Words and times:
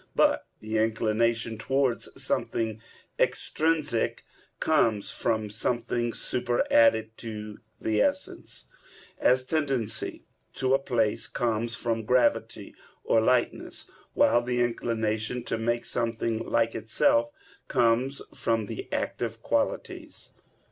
But 0.15 0.47
the 0.59 0.79
inclination 0.79 1.59
towards 1.59 2.09
something 2.19 2.81
extrinsic 3.19 4.23
comes 4.59 5.11
from 5.11 5.51
something 5.51 6.13
superadded 6.13 7.15
to 7.19 7.59
the 7.79 8.01
essence; 8.01 8.65
as 9.19 9.43
tendency 9.45 10.23
to 10.55 10.73
a 10.73 10.79
place 10.79 11.27
comes 11.27 11.75
from 11.75 12.05
gravity 12.05 12.73
or 13.03 13.21
lightness, 13.21 13.91
while 14.15 14.41
the 14.41 14.61
inclination 14.61 15.43
to 15.43 15.59
make 15.59 15.85
something 15.85 16.39
like 16.49 16.73
itself 16.73 17.31
comes 17.67 18.23
from 18.33 18.65
the 18.65 18.91
active 18.91 19.43
qualities. 19.43 20.31